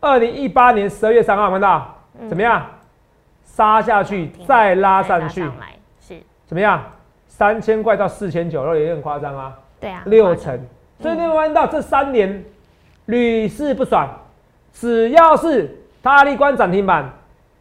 [0.00, 1.94] 二零一八年十二月三号，看到
[2.28, 2.66] 怎么样？
[3.44, 5.48] 杀下去，再拉上去，
[6.00, 6.82] 是怎么样？
[7.26, 9.56] 三千块到四千九，肉也很夸张啊。
[9.80, 10.60] 对啊，六成。
[11.00, 12.44] 所以你们看到这三年
[13.06, 14.08] 屡试不爽，
[14.72, 17.10] 只要是大力关涨停板，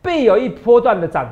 [0.01, 1.27] 必有一波段的涨，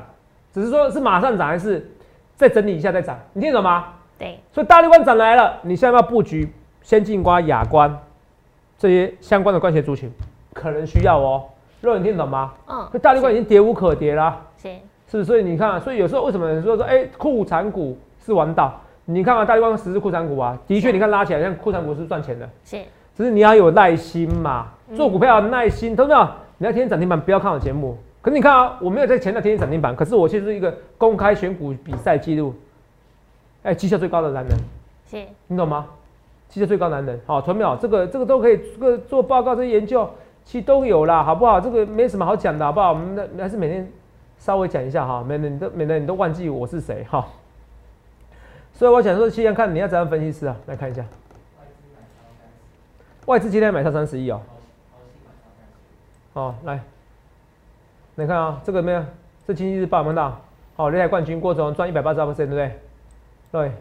[0.51, 1.87] 只是说是马上涨还是
[2.35, 3.85] 再整理一下再涨，你听懂吗？
[4.17, 4.39] 对。
[4.51, 7.99] 所以大力关涨来了，你现在要布局先进瓜、亚关
[8.77, 10.11] 这些相关的关系族群。
[10.53, 11.43] 可能需要哦，
[11.81, 12.53] 肉你听懂吗？
[12.67, 14.69] 嗯，这大力关已经跌无可跌了，是
[15.09, 18.79] 是，所以你看，所以有时候为什么人说说，哎，库产股是王道？
[19.05, 22.83] 你看啊，大力关十是库产股啊，的确，你看拉起来，像库产股是赚钱的，是，
[23.15, 26.27] 只是你要有耐心嘛，做股票要耐心，懂不懂？
[26.57, 27.97] 你要天天涨停板，不要看我节目。
[28.21, 32.53] 可是你看啊，我没有在前两天天涨停板，可是我其实是一个公开选股比赛记录，
[33.63, 34.57] 哎，绩效最高的男人，
[35.09, 35.87] 是，你懂吗？
[36.49, 40.09] 绩效最高男人，好，传淼，这个这个都可以，这个做报告这些研究。
[40.45, 41.61] 其实都有啦，好不好？
[41.61, 42.89] 这个没什么好讲的，好不好？
[42.89, 43.89] 我们那还是每天
[44.37, 47.25] 稍微讲一下哈，免得你都免得你都忘记我是谁哈。
[48.73, 51.01] 所以我想说，先在看你要怎样分析师啊，来看一下。
[53.25, 54.41] 外资今天买超三十亿哦。
[56.33, 56.79] 哦，来，
[58.15, 59.03] 你看啊，这个没有？
[59.47, 60.41] 这经济日报看到？
[60.75, 62.79] 好，擂台冠军郭总赚一百八十二 percent，对不对？
[63.51, 63.71] 对。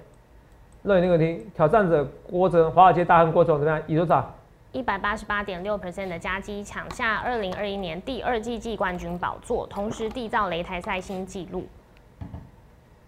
[0.83, 3.83] 那你那个听挑战者郭总，华尔街大亨郭总怎么样？
[3.89, 4.33] 以多少？
[4.71, 11.67] 一百八十八点六 percent 的加基抢下二零二一年第二季季冠军宝座，同时缔造擂台赛新纪录。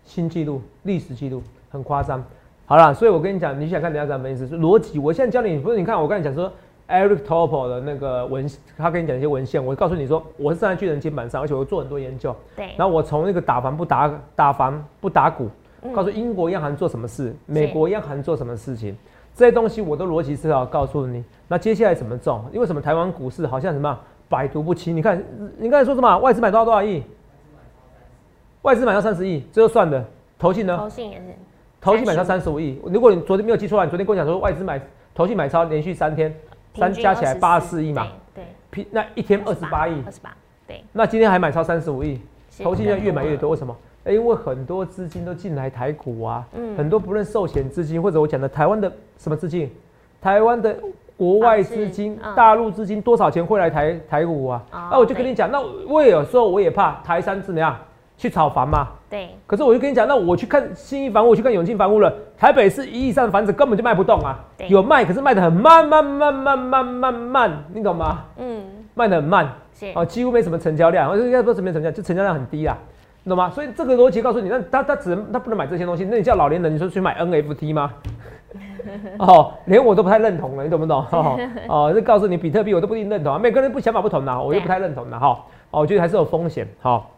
[0.05, 2.25] 新纪录，历史纪录，很夸张。
[2.67, 4.47] 好了，所以我跟你讲，你想看人家怎么分析？
[4.47, 4.99] 是逻辑。
[4.99, 6.51] 我现在教你，不是你看我刚才讲说
[6.89, 8.49] ，Eric Topol 的那个文，
[8.79, 12.35] 他跟你讲一些文献，我告诉你说，我是站在巨人肩膀上，而且我做很多研究。
[12.57, 12.71] 对。
[12.79, 15.51] 然后我从那个打房不打打房不打鼓，
[15.95, 18.97] 告诉英国央行做什么事，美国央行做什么事情。
[19.35, 21.23] 这些东西我都逻辑思考告诉你。
[21.49, 22.45] 那接下来怎么种？
[22.51, 22.81] 因为什么？
[22.81, 23.99] 台湾股市好像什么
[24.29, 24.97] 百毒不侵？
[24.97, 25.23] 你看，
[25.59, 26.17] 你刚才说什么？
[26.19, 27.03] 外资买多少多少亿？
[28.63, 30.03] 外资买到三十亿，这就算的。
[30.39, 30.79] 投信呢？
[30.79, 31.25] 投信也是。
[31.85, 32.81] 投信买超三十五亿。
[32.87, 34.81] 如果你昨天没有记错话，你昨天跟我讲说外资买
[35.15, 36.35] 投信买超连续三天，
[36.75, 38.09] 三加起来八十四亿嘛？
[38.35, 38.43] 对。
[38.71, 39.93] 平那一天二十八亿。
[40.07, 40.35] 二十八。
[40.67, 40.83] 对。
[40.93, 42.19] 那今天还买超三十五亿，
[42.63, 43.77] 投信要越买越多，为什么？
[44.07, 49.71] 因为很多资金都进来台股啊，嗯很多不论寿险资金或者我讲的台湾的什么资金，
[50.23, 50.75] 台湾的
[51.19, 54.65] 国外资金、大陆资金多少钱会来台台股啊？
[54.91, 57.79] 那我就跟你讲，那我有时候我也怕台山怎么样
[58.17, 58.89] 去炒房嘛。
[59.09, 59.31] 对。
[59.47, 64.39] 可是我就跟你讲，那我去看新一房屋，我去看永庆房屋了，台北市一亿上的房子根本就卖不动啊。
[64.69, 68.25] 有卖，可是卖的很慢慢慢慢慢慢慢，你懂吗？
[68.39, 68.63] 嗯。
[68.95, 69.49] 卖的很慢。
[69.95, 72.79] 哦，几乎没什么成交量，我说应该说什么成交，就成交量很低啊。
[73.27, 73.51] 懂吗？
[73.51, 77.93] 所以这个逻辑告诉你，那他他只能他不能买这些东西，那你叫老年人你说去买 NFT 吗？
[79.19, 81.05] 哦，连我都不太认同了，你懂不懂？
[81.11, 85.29] 哦，哦，就告诉你比特币我都不一定认同啊，每个人不想法不同的，我就不太认同的哈。
[85.71, 86.69] 哦，我觉得还是有风险。
[86.81, 87.11] 好，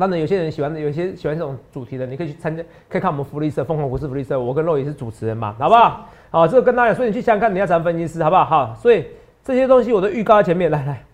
[0.00, 6.08] 当然有些人喜欢，有些喜欢这种主题的，你可以去参加，可以看我们福利社疯狂股市福利社，我跟肉也是主持人嘛，好不好？
[6.30, 8.44] 好，这个跟大家说，你去想想看，你要怎么分析师，好不好？
[8.44, 9.06] 好，所以
[9.44, 11.04] 这些东西我都预告在前面， 来来。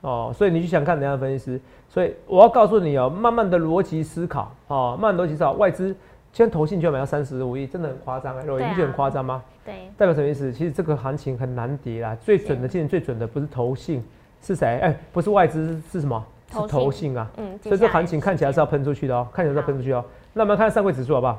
[0.00, 5.88] 哦，所以你去想看人家分析师，所以我要告诉你哦，慢慢的逻辑思考哦，慢慢逻辑思考，外资
[6.30, 9.42] 今天投信就要买到三十五亿，真的很夸张哎，肉，你不觉得很夸张吗？
[9.64, 10.52] 对，代表什么意思？
[10.52, 14.04] 其实这个行情很难跌啦，最准的今年最准的不是投信，
[14.44, 14.78] 是谁？
[14.80, 16.24] 哎，不是外资，是什么？
[16.52, 17.26] 是投信啊。
[17.38, 20.04] 嗯，所以这行情看起来是要喷出去的哦，看起来是要喷出去哦。
[20.34, 21.38] 那我们看上柜指数好不好？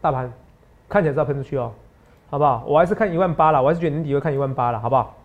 [0.00, 0.32] 大盘
[0.88, 1.72] 看起来是要喷出去哦，
[2.30, 2.62] 好不好？
[2.66, 5.16] 我还是看一万八了，我还是觉得年底会看一万八了，好不好？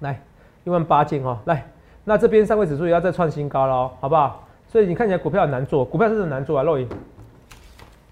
[0.00, 0.18] 来。
[0.64, 1.62] 一万八进哦，来，
[2.04, 4.42] 那这边上柜指数也要再创新高了哦，好不好？
[4.66, 6.88] 所以你看起来股票很难做，股票是很难做啊，肉眼。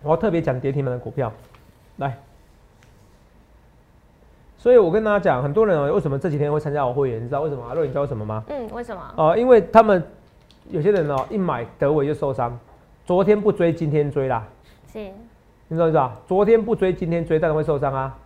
[0.03, 1.33] 我要特别讲跌停板的股票，
[1.97, 2.15] 来。
[4.63, 7.19] 所以我跟大家讲，很多人为什么这几天会参加我会员？
[7.21, 7.75] 你知道为什么啊？
[7.75, 8.45] 肉眼知道为什么吗？
[8.47, 9.03] 嗯，为什么？
[9.17, 10.01] 哦，因为他们
[10.71, 12.57] 有些人哦，一买德伟就受伤，
[13.05, 14.47] 昨天不追，今天追啦。
[14.93, 15.01] 是。
[15.01, 16.13] 你知道不知道？
[16.29, 18.17] 昨天不追，今天追，当然会受伤啊。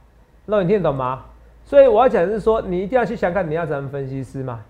[0.44, 1.22] 那你听得懂吗？
[1.64, 4.61] 所以我要讲的是说，你一定要去想看你要怎么分析师嘛，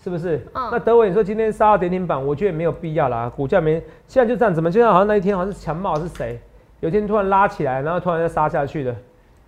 [0.00, 0.40] 是不是？
[0.54, 6.38] 那德伟，你说今天杀到跌停板，我觉得没有必要啦，股价没现在就这样，怎么就像好像那一天好像是强茂是谁，
[6.78, 8.94] 有一天突然拉起来，然后突然又杀下去的，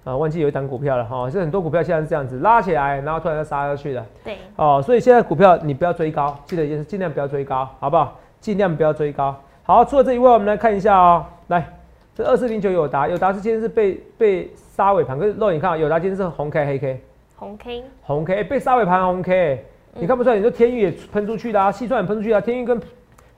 [0.04, 4.04] 啊，忘记有一档股票了哈，是很多股票现在是这样子拉起来，然后突然又杀下去的。
[4.24, 4.38] 对。
[4.56, 8.18] 哦，所以现在股票你不要追高，记得也是尽量不要追高，好不好？
[8.40, 9.34] 尽量不要追高。
[9.62, 11.66] 好，除了这一位，我们来看一下哦，来，
[12.14, 14.50] 这二四零九友达，友达是今天是被被。
[14.80, 17.00] 杀尾盘，可是肉眼看，有达今天是红 K 黑 K，
[17.36, 20.36] 红 K 红 K 被杀尾盘红 K，你看不出来？
[20.36, 22.80] 你说天域也喷出去的啊，细钻也喷出去啊，天域跟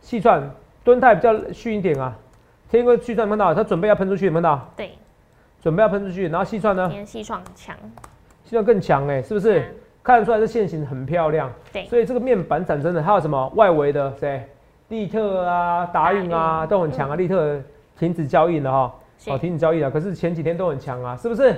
[0.00, 0.48] 细钻
[0.84, 2.16] 蹲态比较逊一点啊，
[2.70, 4.70] 天域跟细钻看到它准备要喷出去，看到？
[4.76, 4.92] 对，
[5.62, 6.90] 准备要喷出去，然后细钻呢？
[7.06, 7.76] 细钻强，
[8.44, 9.64] 细钻更强哎，是不是？
[10.02, 14.44] 看得出来这线型很漂亮，对，所以这个面板展真的还有什么外围的谁？
[14.88, 17.58] 利特啊，达运啊都很强啊，利特
[17.96, 18.94] 停止交易了哈。
[19.28, 21.54] 哦，停止交易了，可是前几天都很强啊，是不是？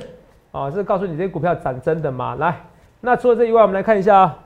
[0.51, 2.37] 哦，是告诉你这些股票涨真的吗？
[2.39, 2.61] 来，
[3.01, 4.39] 那除了这以外，我们来看一下啊，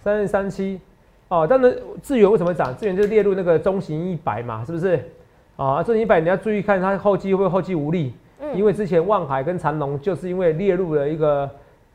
[0.00, 0.80] 三三七，
[1.28, 2.74] 哦，但是智源为什么涨？
[2.74, 4.96] 智源就列入那个中型一百嘛，是不是？
[5.56, 8.14] 啊，中型一百你要注意看它后期会不会后期无力？
[8.40, 11.50] 嗯，因为之前望海跟长隆就是因为列入了一个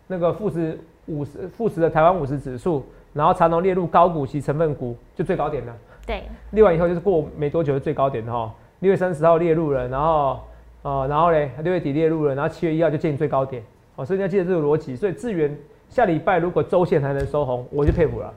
[0.08, 5.74] 那个富时五十富时的台湾五十指数，然后长隆列入高股息成分股就最高点了。
[6.06, 8.54] 对，列完以后就是过没多久的最高点的哈。
[8.80, 10.40] 六月三十号列入了，然后，
[10.82, 13.64] 呃，然后嘞，六月底列入了，然后七月一号就见最高点，
[13.96, 14.96] 哦，所以你要记得这个逻辑。
[14.98, 18.34] 所以智源下礼拜如果周线还能收红，我就佩服了。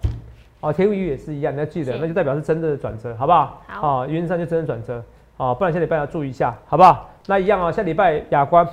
[0.60, 3.60] 哦，天宇也是一样，你要记得，那就代表是真的转折，好不好？
[3.66, 4.02] 好。
[4.02, 5.02] 哦，原则上就真的转折，
[5.36, 7.10] 哦，不然下礼拜要注意一下，好不好？
[7.26, 8.66] 那一样啊，下礼拜亚光，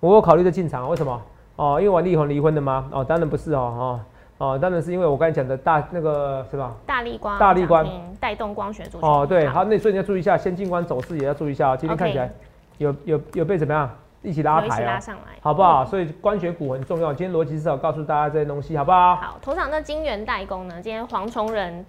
[0.00, 1.22] 我有考虑的进场，为什么？
[1.56, 2.88] 哦，因为王力宏离婚的吗？
[2.90, 4.00] 哦，当然不是哦，哦。
[4.38, 6.72] 哦，当然是因为我刚才讲的大那个是吧？
[6.86, 7.84] 大力光，大力光
[8.20, 11.76] 带动光学主哦，对，好，那所以你要注意一下，先进光走势也要注意一下。
[11.76, 12.30] 今天看起来
[12.76, 13.90] 有有有被怎么样
[14.22, 15.00] 一起拉抬啊？
[15.42, 15.84] 好不好？
[15.84, 17.12] 所以光学股很重要。
[17.12, 19.16] 今天逻辑至少告诉大家这些东西，好不好？
[19.16, 20.80] 好，头场那金源代工呢？
[20.80, 21.84] 今天黄崇仁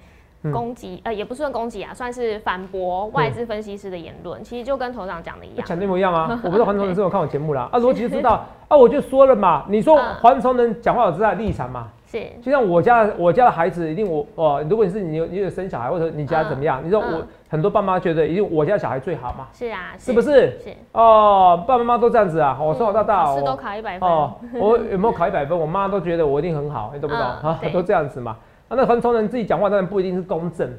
[0.54, 4.41] 攻击，呃，也不算攻击啊，算是反驳外资分析师的言论。
[4.43, 6.39] 其实就跟头长讲的一样，讲的一模一样啊！
[6.43, 7.67] 我不是黄崇仁，是我看我节目啦。
[7.71, 11.89] 啊，逻辑知道 啊，我就说了嘛，你说黄崇仁讲话有知道立场嘛？
[12.08, 16.82] 是，就像我家我家的孩子，一定我哦，如果你是你有你有生小孩，或者你家怎么样？
[16.84, 19.47] 你说我很多爸妈觉得一定我家小孩最好嘛？
[19.54, 20.58] 是啊，是不是？
[20.60, 22.58] 是哦，爸爸妈妈都这样子啊。
[22.60, 24.34] 我从小到大，考试都考一百分哦。
[24.54, 25.60] 我有没有考一百分？
[25.60, 27.23] 我妈都觉得我一定很好，你懂不懂？
[27.23, 28.36] 啊，都这样子嘛。
[28.69, 30.71] 啊，那很多人自己讲话当然不一定是公正。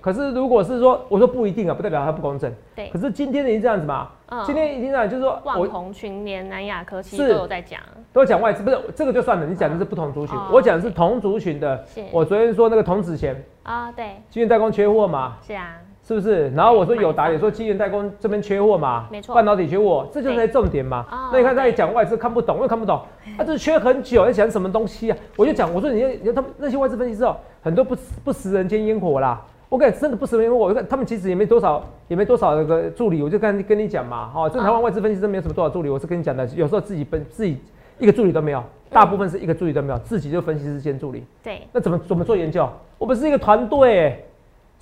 [0.00, 2.50] 可是如果是说，我说不一定啊，不代表他不公正。
[2.74, 2.88] 对。
[2.88, 4.08] 可是今天已经这样子嘛？
[4.30, 4.42] 嗯。
[4.46, 7.78] 今天已经这样，就是说，网红群联、南亚科技都有在讲，
[8.10, 9.44] 都讲外资，不是这个就算了。
[9.44, 11.84] 你讲的是不同族群，我讲的是同族群的。
[12.10, 14.06] 我昨天说那个童子贤啊，对。
[14.30, 15.36] 今天代工缺货嘛？
[15.46, 15.76] 是啊。
[16.06, 16.50] 是不是？
[16.50, 19.08] 然后我说有打也说基源代工这边缺货嘛？
[19.10, 19.34] 没错。
[19.34, 21.06] 半导体缺货，这就是重点嘛。
[21.32, 23.00] 那你看他也讲外资看不懂，又看不懂，
[23.38, 25.16] 他这缺很久，在讲什么东西啊？
[25.34, 29.42] 我就讲，我说你你他们那些外资分析师哦，很多不不食人间烟火啦。
[29.70, 37.58] 我感觉真的不食人间烟火我看他们其实也没多少，也没多少那个助理，我就跟跟你讲嘛，哈，这台湾外资分析师没有什么多少助理，我是跟你讲的，有时候自己本自己
[37.98, 41.24] 一个助理都没有，大部分是一个助理都没有，自己就分析师兼助理。
[41.42, 42.68] 对，那怎么怎么做研究？
[42.98, 44.24] 我们是一个团队，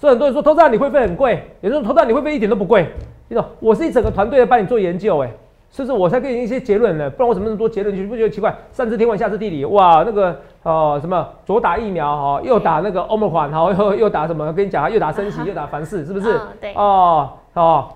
[0.02, 2.88] 所以很多人说投资你会费很贵，有人说投资你会费一点都不贵，
[3.28, 3.44] 你懂？
[3.60, 5.30] 我是一整个团队来帮你做研究，哎。
[5.70, 7.08] 是不是我才给你一些结论呢？
[7.08, 7.96] 不然我怎么那么多结论？
[7.96, 8.52] 你不觉得奇怪？
[8.72, 14.52] 上知天文下知地理，哇，那个呃什么左打疫苗哈，右打那个欧盟款哈，又又打什么？
[14.52, 16.38] 跟你讲啊，又打升旗， 又打凡事，是不是？
[16.60, 16.74] 对。
[16.74, 17.88] 哦，哦，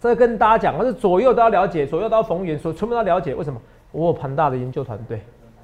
[0.00, 3.32] 这跟大家讲，我是左右都要了解，左右都要逢源，所全部都要了解。
[3.32, 3.60] 为什么？
[3.92, 5.22] 我有庞大的研究团队，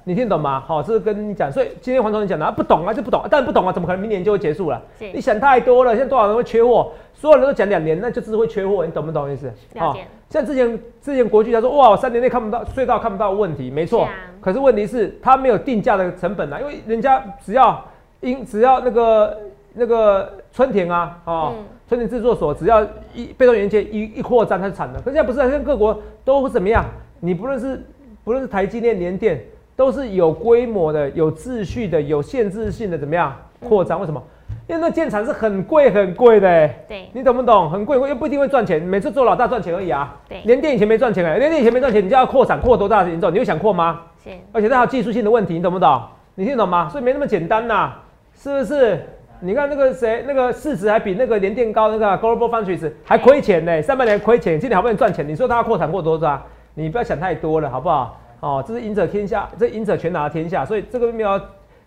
[0.09, 0.59] 你听懂吗？
[0.65, 1.51] 好，这是跟你讲。
[1.51, 4.81] 所以今天黄总你讲的，不懂啊就不懂，但不懂啊，怎么可能明年就会结束了？
[4.97, 5.91] 你想太多了。
[5.91, 6.91] 现在多少人会缺货？
[7.13, 9.53] 所有人都讲两年，那就是会缺货，你懂不懂意思？
[9.75, 10.07] 了解。
[10.31, 14.07] 像之前之前国巨他说哇，三年内看不到隧道看不到问题，没错。
[14.41, 17.85] 可是问题是，他没有定价的成本啊，因为人家只要
[18.21, 19.37] 因只要那个
[19.75, 21.53] 那个春田啊，哦，
[21.87, 24.99] 春田制作所只要一被动元件一一扩张，它就产能。
[25.03, 26.83] 可现在不是，现在各国都怎么样？
[27.19, 27.85] 你不论是
[28.23, 29.43] 不论是台积电、联电，
[29.79, 33.33] 都是有规模的、有秩序的、有限制性的怎么样
[33.65, 33.97] 扩张？
[34.01, 34.21] 为什么？
[34.67, 37.69] 因为那建厂是很贵很贵的，对，你懂不懂？
[37.71, 40.13] 很贵，又不一定会赚钱，每次做老大赚钱而已啊。
[40.27, 43.33] 对，连电以前没赚钱哎，连电以前没赚钱，你就要扩产，扩多大的严重？
[43.33, 44.01] 你会想扩吗？
[44.21, 44.31] 是。
[44.51, 46.01] 而且它还有技术性的问题，你懂不懂？
[46.35, 46.89] 你听懂吗？
[46.89, 47.93] 所以没那么简单呐，
[48.35, 48.99] 是不是？
[49.39, 56.41] 你看那个谁，那个市值还比那个联电高，那个 Global Foundries 还亏钱呢，上半年亏钱，今年好不容易赚钱，你说它要扩产扩多少？
[56.73, 58.19] 你不要想太多了，好不好？
[58.39, 61.39] 哦，这是赢者天下，这赢者全拿天下，所以这个没有。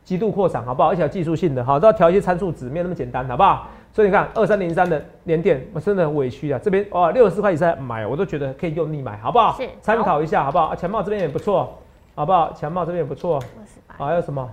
[0.05, 0.91] 极度扩散，好不好？
[0.91, 3.69] 而且有技术性的，好都要调一些参数值，没有那么简单，好不好？
[3.93, 6.59] 所以你看二三零三的连电，我真的很委屈啊。
[6.61, 9.57] 这边哇，六十四块以上买，我都觉得可以用力买，好不好？
[9.57, 10.65] 是，参考一下，好不好？
[10.67, 11.73] 啊强茂这边也不错，
[12.17, 12.53] 好不好？
[12.53, 13.41] 强茂这边也不错。
[13.87, 14.51] 还有什么？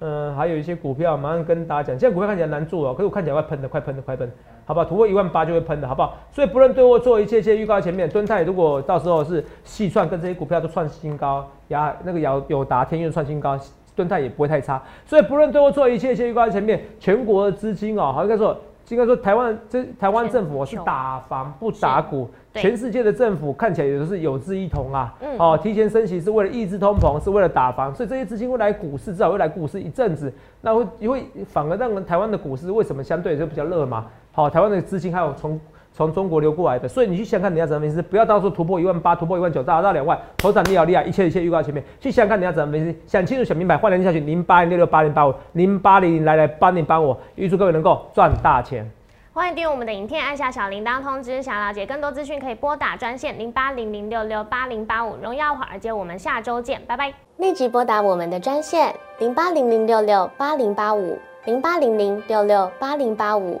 [0.00, 1.98] 嗯，还有一些股票，马上跟大家讲。
[1.98, 4.30] 现在股票看起来难做哦，可是我看起来快喷的，快喷的，快喷，
[4.64, 4.84] 好不好？
[4.84, 6.16] 突破一万八就会喷的，好不好？
[6.32, 13.58] 所以不论对我做一切切预告前面，敦泰如果到时候是细算，跟这些股票都创新高，雅那个姚友达天运创新高。
[13.96, 18.58] 盾泰也不会太差，所以不论对我做一切，切预告前面，全国的资金哦，好应该说，
[18.90, 34.06] 应该说台湾这台湾政府是打房不打股，全世界的政府看起来也都是有志一同啊，哦，提前升息是为了抑制通膨，是为了打房，所以这些资金会来股市，至少会来股市一阵子，那会会反而让台湾的股市为什么相对就比较热嘛？
[34.32, 35.60] 好，台湾的资金还有从。
[35.96, 48.84] 从中国流过来的，所以你去想看你要怎么分析，不要到时候突破一万八，突破一万九，达到两万，头涨你好厉害，一切一切预告前面，去想看你要怎么分析，想清楚想明白，换人下去零八零六六八零八五零八零零来来帮你帮我，预祝各位能够赚大钱。
[49.32, 57.12] 欢迎订阅我们的影片，按下小铃铛通知，想了解更多资讯可以拨打专线零八零零六六八零八五，荣耀华尔街，我们下周见，拜拜。
[57.36, 63.60] 立即拨打我们的专线零八零零六六八零八五零八零零六六八零八五。